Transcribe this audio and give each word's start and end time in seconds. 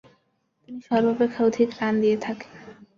তিনি 0.61 0.79
সর্বাপেক্ষা 0.87 1.41
অধিক 1.49 1.69
রান 1.79 1.93
দিয়ে 2.03 2.17
থাকেন। 2.25 2.51